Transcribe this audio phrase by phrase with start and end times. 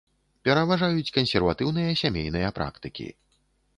[0.47, 3.07] Пераважаюць кансерватыўныя сямейныя практыкі.